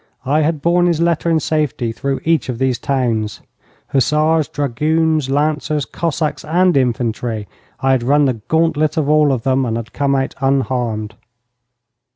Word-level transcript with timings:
I 0.25 0.41
had 0.41 0.63
borne 0.63 0.87
his 0.87 0.99
letter 0.99 1.29
in 1.29 1.39
safety 1.39 1.91
through 1.91 2.21
each 2.25 2.49
of 2.49 2.57
these 2.57 2.79
towns. 2.79 3.39
Hussars, 3.89 4.47
dragoons, 4.47 5.29
lancers, 5.29 5.85
Cossacks, 5.85 6.43
and 6.43 6.75
infantry 6.75 7.47
I 7.81 7.91
had 7.91 8.01
run 8.01 8.25
the 8.25 8.41
gauntlet 8.47 8.97
of 8.97 9.07
all 9.07 9.31
of 9.31 9.43
them, 9.43 9.63
and 9.63 9.77
had 9.77 9.93
come 9.93 10.15
out 10.15 10.33
unharmed. 10.41 11.13